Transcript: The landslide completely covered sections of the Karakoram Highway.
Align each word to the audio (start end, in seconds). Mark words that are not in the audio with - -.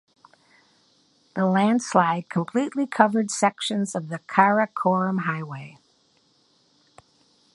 The 1.35 1.45
landslide 1.45 2.27
completely 2.27 2.87
covered 2.87 3.29
sections 3.29 3.93
of 3.93 4.09
the 4.09 4.17
Karakoram 4.17 5.25
Highway. 5.25 5.77